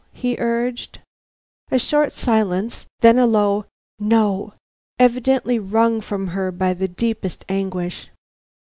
[0.13, 0.97] he urged.
[1.69, 3.65] A short silence, then a low
[3.99, 4.53] "No,"
[4.97, 8.09] evidently wrung from her by the deepest anguish.